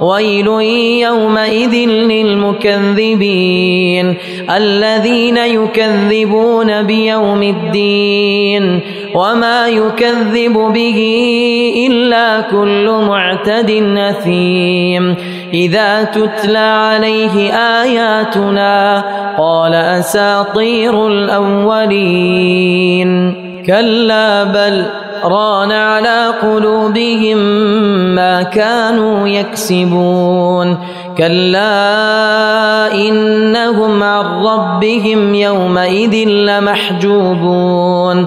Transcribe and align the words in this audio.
ويل 0.00 0.46
يومئذ 1.02 1.74
للمكذبين 2.10 4.14
الذين 4.56 5.36
يكذبون 5.36 6.82
بيوم 6.82 7.42
الدين 7.42 8.80
وما 9.14 9.68
يكذب 9.68 10.52
به 10.52 11.00
إلا 11.90 12.40
كل 12.40 12.90
معتد 13.08 13.70
أثيم 13.96 15.16
إذا 15.54 16.04
تتلى 16.04 16.58
عليه 16.58 17.52
آياتنا 17.82 19.04
قال 19.38 19.74
أساطير 19.74 21.06
الأولين 21.06 22.54
كلا 23.66 24.44
بل 24.44 25.03
ران 25.24 25.72
على 25.72 26.34
قلوبهم 26.42 27.36
ما 28.14 28.42
كانوا 28.42 29.28
يكسبون. 29.28 30.78
كلا 31.18 32.94
إنهم 32.94 34.02
عن 34.02 34.24
ربهم 34.24 35.34
يومئذ 35.34 36.28
لمحجوبون. 36.28 38.26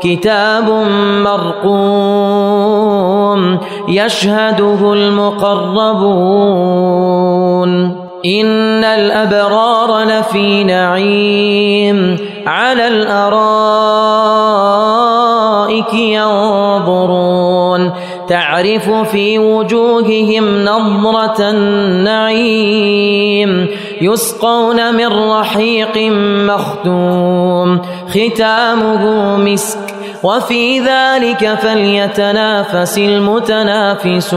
كتاب 0.00 0.70
مرقوم 1.24 1.74
يشهده 3.88 4.92
المقربون. 4.92 6.44
إن 8.26 8.84
الأبرار 8.84 10.02
لفي 10.02 10.64
نعيم 10.64 12.16
على 12.46 12.88
الأرائك 12.88 13.34
ينظرون. 15.94 17.92
تعرف 18.28 18.90
في 18.90 19.38
وجوههم 19.38 20.64
نظرة 20.64 21.50
النعيم 21.50 23.14
يسقون 24.00 24.94
من 24.94 25.06
رحيق 25.06 26.12
مختوم 26.48 27.82
ختامه 28.08 29.36
مسك 29.36 29.94
وفي 30.24 30.80
ذلك 30.80 31.54
فليتنافس 31.54 32.98
المتنافسون. 32.98 34.34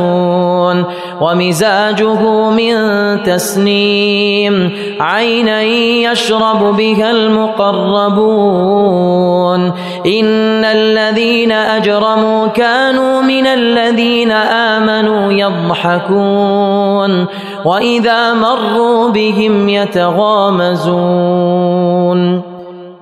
ومزاجه 1.22 2.50
من 2.50 2.76
تسنيم 3.24 4.72
عينا 5.00 5.62
يشرب 5.62 6.76
بها 6.78 7.12
المقربون. 7.12 8.18
إن 10.06 10.66
الذين 10.66 11.52
أجرموا 11.52 12.48
كانوا 12.48 13.22
من 13.22 13.48
الذين 13.48 14.32
آمنوا 14.32 15.32
يضحكون. 15.32 17.26
وإذا 17.66 18.34
مروا 18.34 19.10
بهم 19.10 19.70
يتغامزون. 19.70 20.88